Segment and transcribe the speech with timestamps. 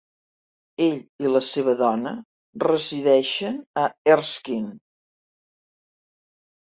[0.83, 2.13] Ell i la seva dona
[2.63, 3.83] resideixen a
[4.15, 4.73] Erskine.